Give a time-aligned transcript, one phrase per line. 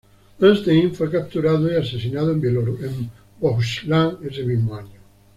[0.39, 2.41] Øystein fue capturado y asesinado en
[3.39, 4.99] Bohuslän ese mismo año.